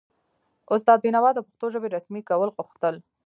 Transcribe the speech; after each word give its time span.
استاد 0.73 0.97
بینوا 1.03 1.31
د 1.33 1.39
پښتو 1.45 1.65
ژبې 1.73 1.87
رسمي 1.95 2.21
کول 2.29 2.49
غوښتل. 2.55 2.95